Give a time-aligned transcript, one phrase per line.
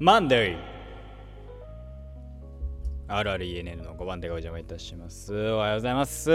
[0.00, 5.34] マンデー RRENN の5番でお邪魔いたします。
[5.34, 6.30] おはようございます。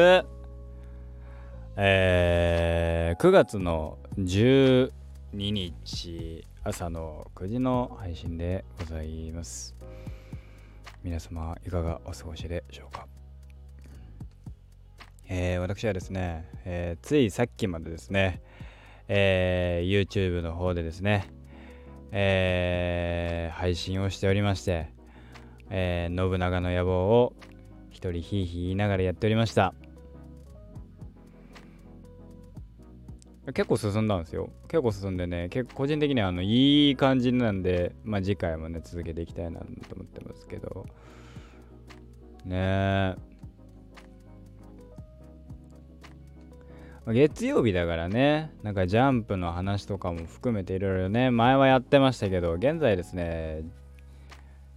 [1.77, 4.91] えー、9月の12
[5.31, 9.73] 日朝の9時の配信でございます。
[11.01, 13.07] 皆様いかがお過ごしでしょうか
[15.29, 18.41] えー、私はですね、えー、ついさっきまでですね、
[19.07, 21.29] えー、YouTube の方でですね、
[22.15, 24.93] えー、配信をしておりまして、
[25.71, 27.33] えー、信長の野望を
[27.89, 29.73] 一人ひいひい言いながらやっておりました。
[33.47, 34.51] 結構進んだんですよ。
[34.69, 40.85] 結構進んでね、結構個人的にはあのいい感じなんで、まあ次回もね、続けていきたいなと思ってますけど。
[42.45, 43.32] ねえ。
[47.07, 53.63] 月曜日だからね、なんかジャンプの話とかも含めていろいろね、前はやってましたけど、現在ですね、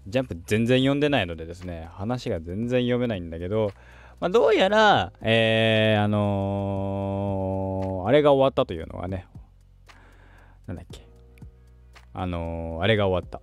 [0.09, 3.71] ジャンプ全然読んでないのでですね、話が全然読めないんだけど、
[4.19, 9.29] まあ、どうやら、えー、あのー、あれが終わったというのはね、
[10.67, 11.07] なんだっけ、
[12.13, 13.41] あのー、あれが終わった。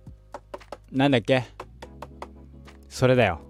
[0.92, 1.44] なんだっけ
[2.90, 3.40] それだよ。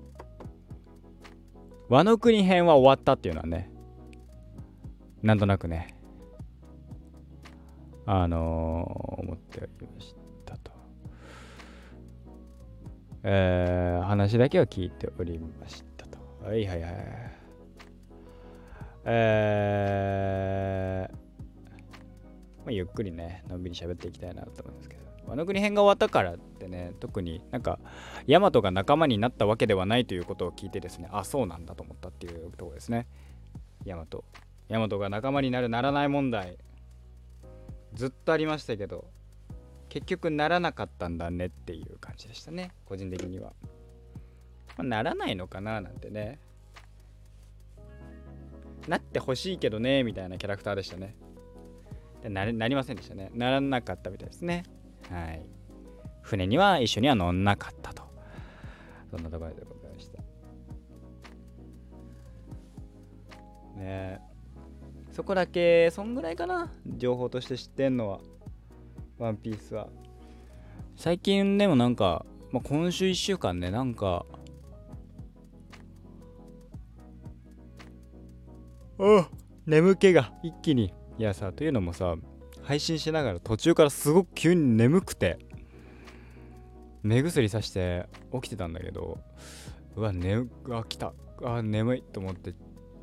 [1.88, 3.70] 和の国編は終わったっていうのはね、
[5.25, 5.97] なんとなくね、
[8.05, 10.70] あのー、思っておりましたと。
[13.22, 16.19] えー、話だけは聞いておりましたと。
[16.47, 16.92] はいはいはい。
[19.06, 21.20] えー、ま
[22.67, 25.05] あ、ゆっくりね、のんびり喋っていきたいなと思うんですけど。
[25.27, 27.78] 和の国編が終わったからってね、特になんか、
[28.27, 33.06] ヤマトが仲間になったわけではないということを聞いてですね、あ、そうなんだと思ったっていうところですね。
[33.86, 34.22] ヤマト。
[34.68, 36.58] ヤマトが仲間になるならない問題。
[37.94, 39.04] ずっとありましたけど
[39.88, 42.72] 結局ならなかったんだねっていう感じでしたね。
[42.84, 43.52] 個人的には、
[44.77, 46.40] まあ、ならないのかななんてね。
[48.89, 51.14] なってほしいけどねみたいなキャラクターでしたね。
[52.24, 53.30] ななりませんでしたね。
[53.34, 54.64] ならなかったみたいですね。
[55.10, 55.46] はい。
[56.22, 58.02] 船には一緒には乗んなかったと。
[59.10, 60.18] そんなところでございました。
[60.18, 60.24] ね。
[63.78, 64.33] え
[65.14, 66.73] そこだけそんぐらいかな。
[66.97, 68.20] 情報として知ってんのは。
[69.17, 69.89] ワンピースは。
[70.97, 74.27] 最近でもなんか、まあ、今週1週間ねなんか
[78.98, 79.29] あ
[79.67, 82.14] 眠気が一気にいやさというのもさ
[82.63, 85.39] 配信しながら途中からすごく急に眠くて
[87.02, 89.19] 目薬さして起きてたんだけど
[89.96, 91.13] うわ、ね、あ、来た。
[91.45, 92.52] あ、眠いと思って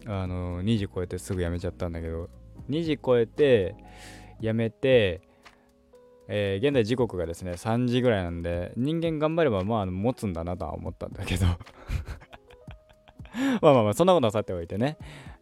[0.06, 2.30] あの2時超えてすぐ辞めちゃったんだけど
[2.70, 3.76] 2時超えて
[4.42, 5.22] 辞めて、
[6.28, 11.46] えー、現在時刻がですね3時ぐらいなんで人間頑張ればまあ持つんだなとは思ったんだけど。
[13.62, 14.98] まあまあまあそんなことはさておいてね。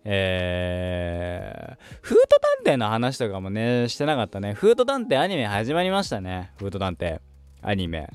[0.06, 4.54] えー、フート探偵の話とかもねしてなかったね。
[4.54, 6.52] フート探偵アニメ始まりましたね。
[6.58, 7.20] フート探偵。
[7.62, 8.10] アニメ。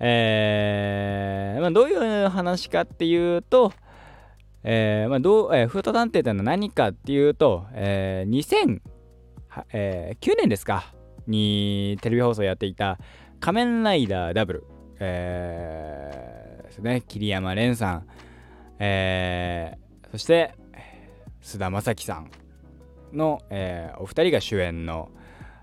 [0.00, 3.72] えー、まあ、どういう話かっていうと、
[4.62, 8.80] えーまあどうえー、フート探偵というのは何かっていうと、えー、2009、
[9.72, 10.94] えー、年ですか
[11.26, 12.98] にテレビ放送やっていた
[13.40, 14.64] 仮面ライダーダブル、
[14.98, 18.06] えー、ですね、桐山蓮さん、
[18.78, 20.54] えー、そして
[21.40, 22.30] 菅田将暉さん
[23.12, 25.10] の、えー、お二人が主演の、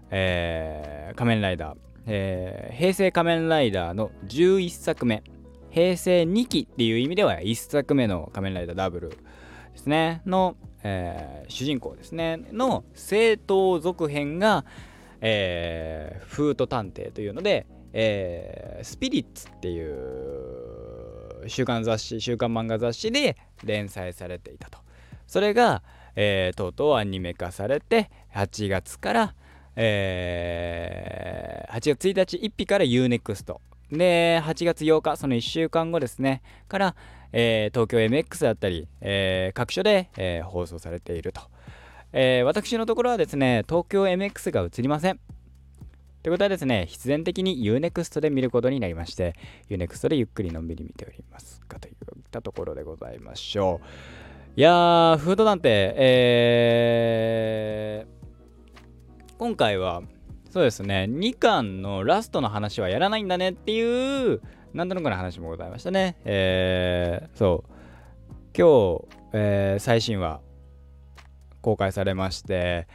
[0.10, 1.78] えー、仮面ライダー、
[2.08, 5.24] えー、平成仮面ライダーの11作目、
[5.78, 9.18] 平成2期っていう意味では1作目の仮面ライダーダブルで
[9.76, 10.24] すね。
[10.26, 12.38] の、えー、主人公ですね。
[12.52, 14.66] の正統続編が、
[15.22, 24.80] えー、フート探偵というので、えー、スピリッツっていう週刊雑誌週刊漫画雑誌で連載されていたと。
[25.28, 25.84] それが、
[26.16, 29.36] えー、とうとうアニメ化されて8月から、
[29.76, 33.58] えー、8月1日1日から UNEXT
[33.92, 36.96] で、8月8日、その1週間後ですね、から、
[37.32, 41.42] えー、東京 MX だったり、えー、各所で、えー、放送されていると。
[42.14, 45.20] え私のところはですね、東京 MX が映りません。
[46.24, 49.34] ということはですね、必然的に UNEXT で見ることになりまして、
[49.70, 51.94] UNEXT でゆっくりのんびり見ておりますかといっ
[52.32, 53.80] たところでございましょ
[54.56, 54.60] う。
[54.60, 60.02] いやー、フードなんて、えー、今回は、
[60.58, 61.06] そうですね。
[61.08, 64.42] 2巻のラストの話はやらないんだねっていう
[64.74, 66.18] なんとなくの話もございましたね。
[66.26, 67.72] えー、そう。
[68.58, 70.42] 今日、えー、最新話
[71.62, 72.88] 公開されまして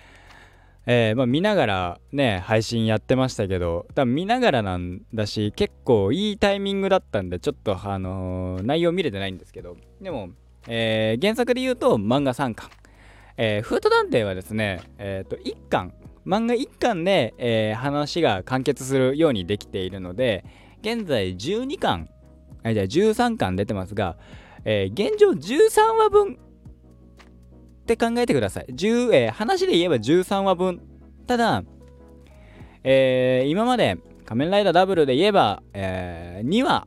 [0.86, 10.30] えー、まあ、見ながらね配信やってましたけど多分見ながらなんだし結構いいタイミングだったんでちょっとあのー、内容見れてないんですけどでも、
[10.66, 12.68] えー、原作で言うと漫画3巻、
[13.36, 15.94] えー、フート探偵はですね、えー、と1巻
[16.26, 20.44] 漫画1巻で、え話が完結するようにできているので
[20.80, 22.08] 現在12巻
[22.62, 24.16] あじゃあ13巻出てますが、
[24.64, 26.38] え現状13話分
[27.82, 28.66] って考えてください。
[28.70, 30.80] 10えー、話で言えば13話分。
[31.26, 31.64] ただ、
[32.84, 36.86] えー、今まで仮面ライダーダブルで言えば、えー、2話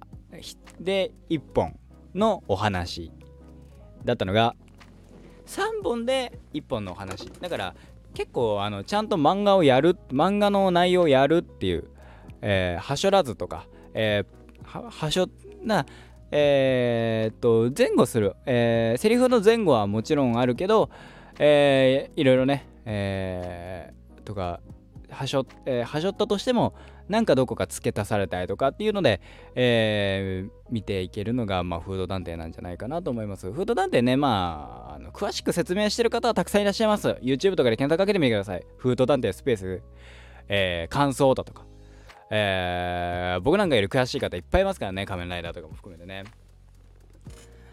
[0.79, 1.77] で1本
[2.13, 3.11] のお話
[4.05, 4.55] だったのが
[5.45, 7.29] 3本で1本のお話。
[7.41, 7.75] だから
[8.15, 11.83] 結構あのちゃんと漫画をやる、漫画の内容をやるっていう、
[12.41, 15.27] えー、はしょらずとか、えー、はしょ
[15.61, 15.85] な
[16.31, 20.89] えー、っと前後する、えー、セリフの前後はもちろんあるけど、
[21.37, 24.59] えー、いろいろね、えー、とか
[25.15, 26.73] はしょ,、えー、はしょったとしても
[27.07, 29.21] なんかどこか付け足されたりとかっていうので、
[29.55, 33.51] えー、見ていけるのが、まあ、フード探偵なんじゃないかなと思います。
[33.51, 37.09] フード探偵ね、まあ、あの詳しく説明してる方はたくさんいらっしゃいます。
[37.21, 38.65] YouTube とかで検索かけてみてください。
[38.77, 39.81] フード探偵スペース、
[40.47, 41.65] えー、感想だとか。
[42.31, 46.23] えー、僕なんかより悔しい方いっぱいいますからね、仮面ライダーとかも含めてね。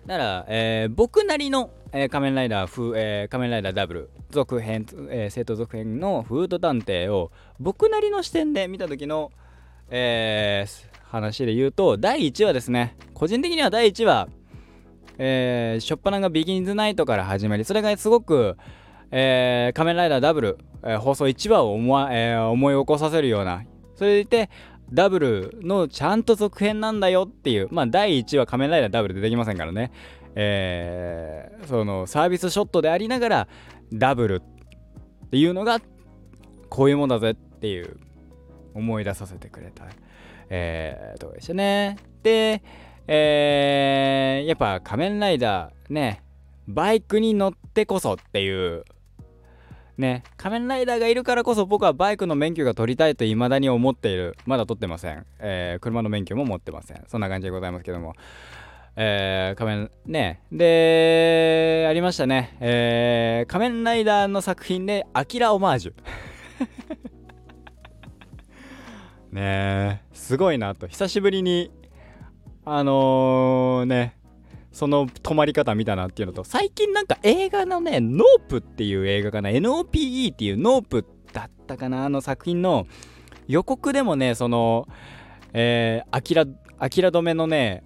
[0.07, 9.31] だから、えー、僕なりの、えー、仮面ライダーフ、えー、仮面ライダーダブル続編、えー、生徒続編のフード探偵を僕なりの視点で見た時の、
[9.91, 12.97] えー、話で言うと第1話ですね。
[13.15, 14.29] 個人的には第1話
[15.19, 18.57] えー、しょっぱながビギンズナイトから始まりそれがすごく、
[19.11, 23.63] えー、仮面ライダーダブル、えー、放送1話を思,、えー、思い起こさせるような
[23.95, 24.51] それでいて
[24.93, 29.91] ダブルのちゃんと続編なんだよっていうまあ第1話仮面ライダーダブル出てきませんからね。
[30.35, 33.49] えー、そのサービスショットでありながら
[33.93, 34.43] ダブル
[35.27, 35.81] っていうのが
[36.71, 37.99] こういうものだぜっていう
[38.75, 39.85] 思い出させてくれた
[40.49, 41.97] えー、とこでしたね。
[42.23, 42.63] で
[43.09, 46.23] えー、やっぱ仮面ライダーね
[46.69, 48.85] バイクに乗ってこそっていう
[49.99, 54.37] ね、仮面ライダーがいるからこそ僕はバイクの免許が取りたいと未だに思っている。
[54.47, 55.27] まだ取ってません。
[55.39, 57.05] えー、車の免許も持ってません。
[57.09, 58.15] そんな感じでございますけども。
[58.97, 60.43] えー、仮面、ね。
[60.51, 62.57] で、ありましたね。
[62.61, 65.95] えー、仮面ライダーの作品で、アキラオマージュ。
[69.33, 70.87] ねえ、すごいなと。
[70.87, 71.71] 久しぶりに、
[72.67, 74.17] あのー、ね、
[74.73, 82.87] その止まり方見たなっていうのと、最近なんか映画のね、ノープっていう映画かな、NOPE っていうノープだったかな、あの作品の
[83.49, 84.89] 予告でもね、その、
[85.53, 86.47] えー、アキラ、
[86.79, 87.85] アキラ止めのね、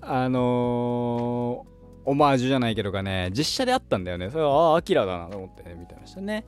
[0.00, 4.28] あのー、オマージュじゃないけどかね、実写であったんだよね。
[4.30, 6.44] それは、ああ、アキラだなと思って、ね、見てましたね。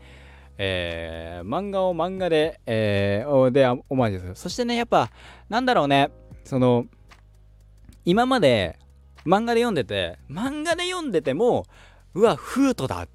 [0.58, 4.34] えー、漫画を漫画で、えー、で、オマージュする。
[4.34, 5.10] そしてね、やっぱ、
[5.48, 6.10] なんだろうね、
[6.44, 6.86] その、
[8.04, 8.78] 今まで、
[9.26, 11.66] 漫画で読んでて漫画で読んでても
[12.14, 13.08] うわフートだ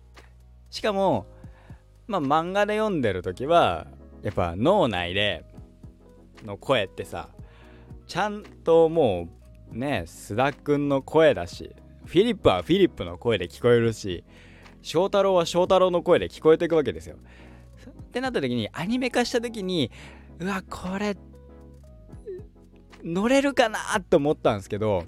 [0.69, 1.25] しかも
[2.07, 3.87] まあ漫画で読んでる時は
[4.21, 5.45] やっぱ脳内で
[6.45, 7.29] の声ってさ
[8.07, 9.29] ちゃんとも
[9.73, 11.73] うね須田くんの声だし
[12.05, 14.23] フィリップはフィリップの声で聞こえるし
[14.81, 17.17] 翔太郎は翔太郎の声で聞こえていくわけですよ。
[18.01, 19.91] ってなった時にアニメ化した時に
[20.39, 21.15] うわこれ
[23.03, 25.05] 乗れるかなって思ったんですけど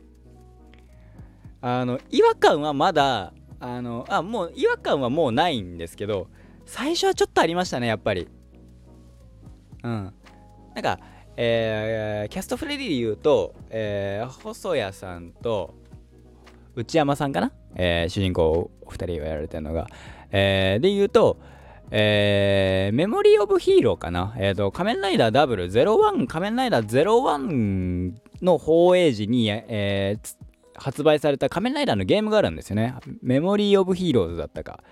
[1.65, 6.27] あの違和感はまだあのあもう違和感はもうないんですけど
[6.65, 8.27] 最初はちょっとありましたねやっぱり。
[9.83, 10.13] うん。
[10.75, 10.99] なんか
[11.35, 15.73] えー、キャストフレディで言うと、えー、細谷さんと
[16.75, 19.87] 内山さんかな、えー、主人公お二人をやられてるのが、
[20.31, 21.39] えー、で言うと、
[21.89, 30.35] えー、メモリー・オブ・ヒーローかな、えーと、仮面ライダーダブル01仮面ライダー01の放映時に、えー、
[30.75, 32.95] 発売された仮面ライダーのゲームがあるんですよね。
[33.21, 34.83] メモリー・オブ・ヒーローズだったか。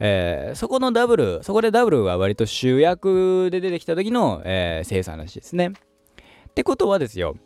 [0.00, 5.72] えー、そこのダブル、そこでダブルが割と主役で出てきた時の、えー、生産らしいですね。
[6.48, 7.36] ってことはですよ、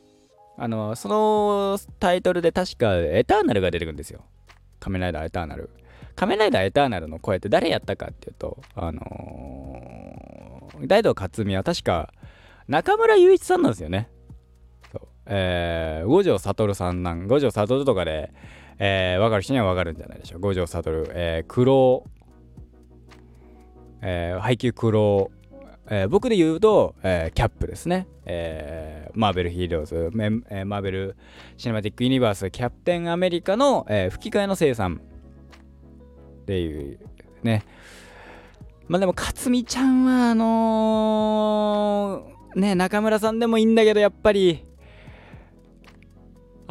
[0.59, 4.23] あの、そのタイトルで確かエターナルが出てくるんですよ。
[4.81, 5.71] 仮面ライダーエターナル。
[6.15, 12.13] 仮面ライダーエターナルの声って誰やったかっていうと、あのー、大道克美は確か
[12.69, 14.09] 中村雄一さんなんですよね。
[15.27, 18.33] えー、五条悟さんなん五条悟とかで、
[18.79, 20.41] えー、分かる人には分かるんじゃないでしょう。
[20.41, 22.05] 五条悟、えー、黒、
[24.01, 25.31] えー、配給黒、
[25.89, 31.17] えー、僕で言うと、えー、キャップですね、えー、マーベルヒーローズ、メえー、マーベル
[31.57, 35.01] シネマティックユニバースキャプテンアメリカの、えー、吹き替えの生産
[36.43, 36.99] っていう
[37.43, 37.65] ね。
[38.89, 44.67] まあでも克実ちゃんはあのー、ね中村さんでもいいんだけどやっぱり。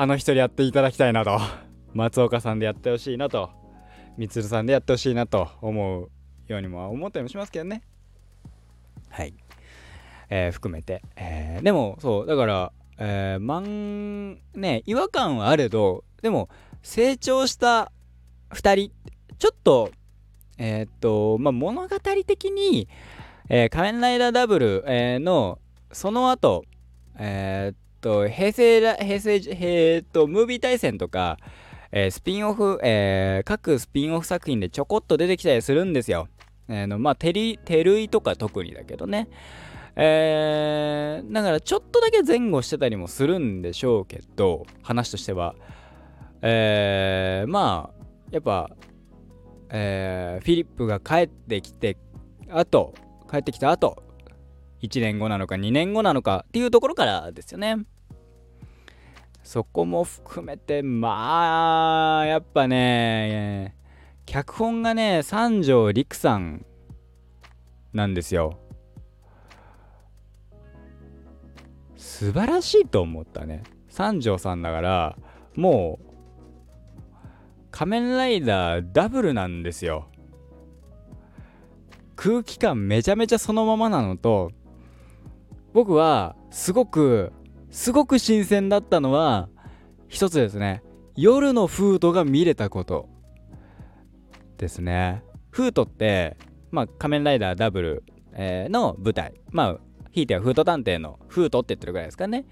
[0.02, 1.40] あの人でやっていただきたいなと。
[1.94, 3.52] 松岡さんでやってほしいなと。
[4.18, 6.10] みつるさんでやってほしいなと思う
[6.48, 7.84] ようにも思ったりもしますけどね。
[9.10, 9.36] はい。
[10.32, 16.50] えー、含めて、えー、でもそうだからえー、まんね違和感はあれどでも
[16.82, 17.92] 成長した
[18.50, 18.92] 2人
[19.38, 19.92] ちょっと
[20.58, 22.88] えー、っとまあ物語的に、
[23.50, 25.60] えー、仮面ライダーダブル、えー、の
[25.92, 26.66] その後
[27.20, 31.38] えー、っと平成平成えー、っとムービー対戦とか、
[31.92, 36.28] えー、スピンオフ、えー、各スピンオフ作品でちょこっと出てきたりするんですよ。
[36.68, 39.28] えー、のまあ、テリ、テルイとか特にだけどね。
[39.96, 45.56] えー、だからちょっとだけ前後してたりもするんでしょうけど、話としては。
[46.42, 48.72] えー、まあ、やっぱ、
[49.70, 51.98] えー、フィリップが帰ってきて、
[52.50, 52.94] あと、
[53.30, 54.02] 帰ってきた後、
[54.82, 57.86] 1年後なのか2年後なのかっていうところからですよね。
[59.44, 63.76] そこも含めて、まあ、やっぱね、
[64.26, 66.66] 脚本がね、三条陸さん
[67.94, 68.60] なんですよ。
[71.98, 73.64] 素晴らしいと思ったね。
[73.90, 75.18] 三条さんだから、
[75.56, 76.12] もう、
[77.72, 80.08] 仮面ライダーダブルなんですよ。
[82.16, 84.52] 空気感めちゃめちゃそのままなのと、
[85.74, 87.32] 僕はすごく、
[87.70, 89.50] すごく新鮮だったのは、
[90.08, 90.84] 一つですね。
[91.16, 93.10] 夜のフードが見れたこと
[94.58, 95.24] ですね。
[95.52, 96.38] フートって、
[96.72, 99.34] まあ、仮面ライダーダブル、え、の舞台。
[99.52, 99.80] まあ、
[100.12, 102.46] ひいてはフート探偵のフートって言ってるぐらいですかね。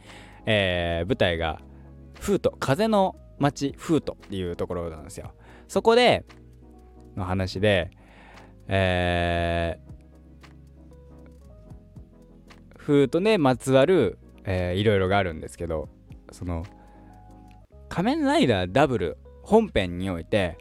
[0.45, 1.61] えー、舞台が、
[2.19, 5.33] フート、風の町、フートっていうところなんですよ。
[5.67, 6.25] そこで、
[7.15, 7.91] の話で、
[8.67, 9.99] えー、
[12.89, 15.89] フートでまつわる、えー、いろいろがあるんですけど、
[16.31, 16.65] その、
[17.88, 20.58] 仮面ライダーダブル本編において、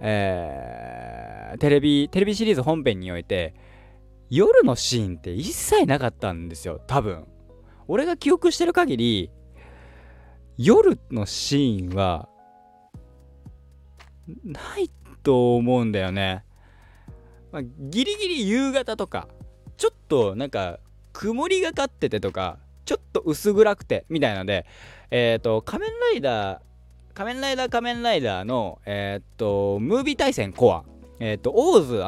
[0.00, 3.54] えー、テレビ、テレビシリーズ本編において、
[4.28, 7.26] 夜のシーンって一切なかったんですよ、多分。
[7.88, 9.30] 俺が記憶してる限り、
[10.58, 12.28] 夜のシーンは、
[14.44, 14.90] ない
[15.22, 16.44] と思うんだよね。
[17.50, 19.26] まあ、ギリギリ夕方とか、
[19.78, 20.80] ちょっとなんか、
[21.16, 24.66] 曇りがかっててとか、ちょっと薄暗くて、みたいなので、
[25.10, 26.60] えっ、ー、と、仮面ライダー、
[27.14, 30.84] 仮面ライダー仮面ライダーの、えっ、ー、と、ムービー対戦コア、
[31.18, 32.02] えっ、ー、と、オーズ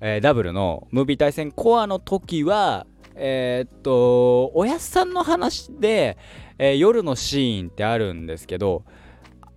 [0.00, 6.16] え、ダブルのムービー対戦コアの時は、え、っと、おやすさんの話で、
[6.58, 8.84] え、夜のシーンってあるんですけど、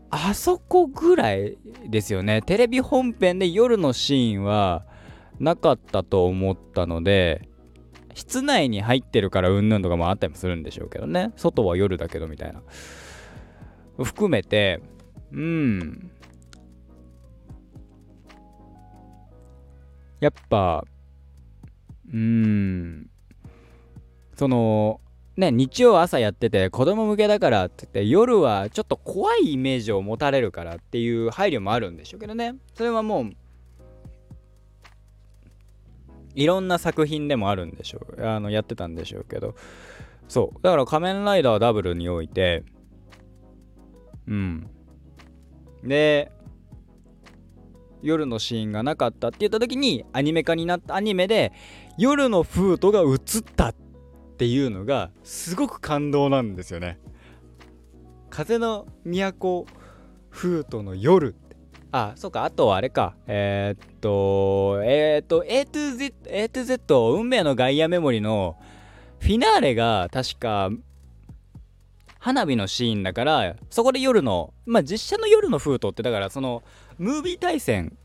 [0.10, 2.41] あそこぐらいですよね。
[2.41, 4.86] テレビ本編で夜のシーンは
[5.39, 7.46] なかったと思ったので、
[8.17, 11.33] 室内に入ってるからうんぬんとかもあったりもするんでしょうけどね。
[11.36, 12.63] 外は夜だけどみたいな。
[14.03, 14.81] 含めて、
[15.31, 16.09] うん。
[20.19, 20.83] やっぱ、
[22.12, 23.07] うん、
[24.36, 25.00] その、
[25.36, 33.31] ね、日曜朝やってて子供向けだからって言って夜はちょっと怖いイメージを持たれるからっていう配慮もあるんでしょうけどねそれはもう
[36.36, 39.55] いろんな作品でもあるんでしょうあのやってたんでしょうけど。
[40.27, 40.60] そう。
[40.62, 42.63] だから仮面ライダーダブルにおいて
[44.27, 44.69] うん。
[45.84, 46.31] で
[48.01, 51.51] 夜のシーンがなかったって言った時にアニメ化になったアニメで
[51.98, 53.75] 夜のフートが映ったっ
[54.38, 57.00] ていうのがすごく感動なんですよね。
[58.29, 59.65] 風の都
[60.29, 61.36] フートの夜
[61.91, 63.15] あ、そうか、あとはあれか。
[63.27, 68.58] えー、っと、えー、っと、A to Z、A to Z、運命のガイアメモリの
[69.20, 70.70] フィナーレが確か
[72.20, 76.63] 花火のシーンだからそこで夜のまあ実写の夜のフートってだからその
[76.98, 77.98] ムービー対戦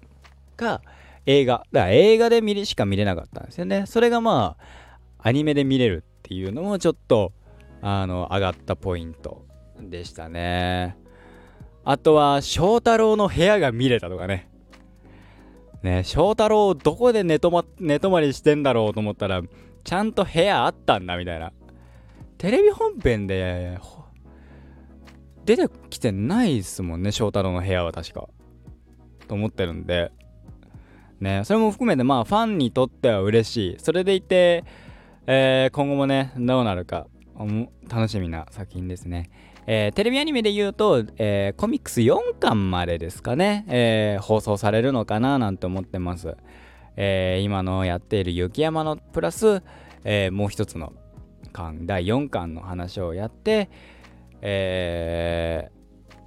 [0.56, 0.80] が
[1.26, 7.32] 映画だから映画で見れしか見れなかったんですよねそれがまあアニメで見れるっていうのもちょっと
[7.80, 9.44] あの上がったポイント
[9.80, 10.96] でしたね
[11.84, 14.48] あとは翔太郎の部屋が見れたとかね。
[15.82, 19.42] ね翔太郎どこで寝泊ま寝泊まりしてんだろうと思ったら
[19.82, 21.52] ちゃんと部屋あったんだみたいな。
[22.38, 23.78] テレビ本編で
[25.44, 28.28] 出てきてないですもんね翔太郎の部屋は確か。
[29.26, 30.12] と思ってるんで。
[31.20, 33.76] ねそれも含めてまあファンにとっては嬉しい。
[33.78, 34.64] それでいて、
[35.26, 37.06] えー、今後もねどうなるか
[37.88, 39.30] 楽しみな作品ですね。
[39.66, 46.36] えー、テレビアニメで言うと、えー、コミックス4巻までですかね、えー、放送されるのかななんて思ってます。
[46.96, 49.62] え、今のやっている雪山のプラス、
[50.04, 50.92] え、もう一つの
[51.52, 53.70] 巻第4巻の話をやって、
[54.40, 55.70] え、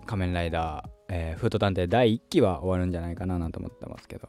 [0.06, 4.28] 仮面ライダー、え、フート探偵第1期は終わるんじゃないかななんて思ってますけど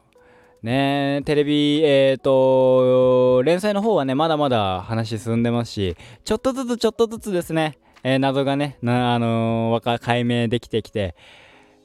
[0.62, 11.16] ねテレビえっ、ー、と連載の方はねまだまだ話進んでますしちょっとずつちょっとずつですね、えー、謎がねあのー、解明できてきて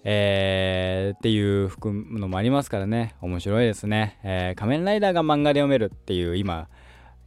[0.04, 3.14] えー、っていう含むのもありますからね。
[3.22, 6.70] 面白いですね、えー、仮面ライダーが漫画で読めるっていう今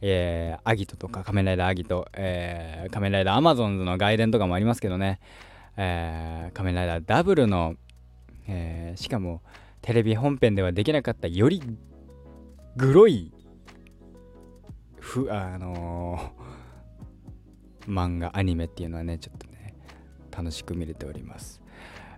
[0.01, 5.19] えー、アギトとか仮面ライダーアギト、えー、仮面ライダーアマゾンズの外伝とかもありますけどね、
[5.77, 7.75] えー、仮面ライダーダブルの、
[8.47, 9.41] えー、しかも
[9.81, 11.61] テレビ本編ではできなかったより
[12.75, 13.33] グロい
[14.99, 16.44] ふあのー、
[17.87, 19.73] 漫画アニメっていうのはねちょっとね
[20.35, 21.61] 楽しく見れております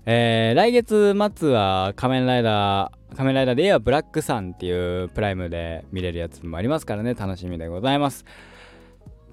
[0.09, 8.23] えー、来月末は仮面ライダー、仮面ライダーで言えばブラックサンっていうプライムで見れるやつもありますからね、楽しみでございます。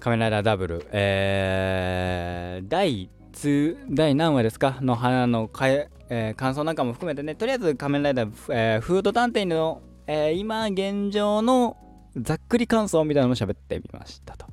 [0.01, 4.79] 仮面ライダーダブル、えー、第2、第何話ですか？
[4.81, 11.77] の花のかえ、えー、感想なんかも含めてね、とりあえず仮面ライダー、えー、フード探偵の、えー、今現状の
[12.17, 14.45] ざっくり感想みたいなのも喋ってみましたと。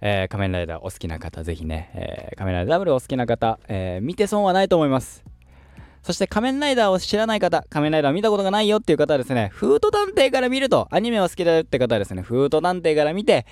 [0.00, 5.24] えー、仮面ライダーお好きな方、ぜひね、えー、仮面ライダーダブルお好きな方、えー、見て損はないと思います。
[6.02, 13.46] そして仮面ライダーを知らない方、仮面ライダーを見たことがないよっていう方はですね、フート探偵から見ると、アニメを好きだよって方はですね、フート探偵から見て、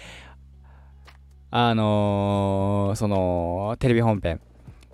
[1.51, 4.41] あのー、その、テレビ本編、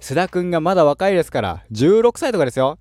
[0.01, 2.79] 須田くんがまだ若いですから、16歳とかですよ。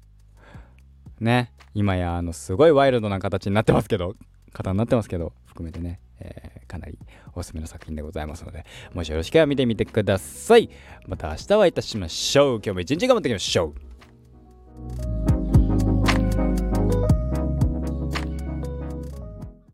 [1.20, 1.52] ね。
[1.74, 4.16] 今や、あの、すごいワイルドな形になってますけど、
[4.54, 6.98] 方になってますけど、含めてね、えー、かなり
[7.34, 10.70] おすすめの作品でございますので、もしよろしければ見てみてください。
[11.08, 12.62] また明日お会いいたしましょう。
[12.64, 13.92] 今日も一日頑張っていきましょう。
[14.82, 15.11] you